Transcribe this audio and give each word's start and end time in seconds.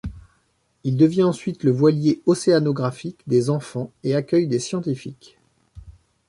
Il 0.83 0.97
devient 0.97 1.21
ensuite 1.21 1.61
le 1.63 1.69
voilier 1.69 2.23
océanographique 2.25 3.21
des 3.27 3.51
enfants 3.51 3.91
et 4.03 4.15
accueille 4.15 4.47
des 4.47 4.57
scientifiques. 4.57 5.37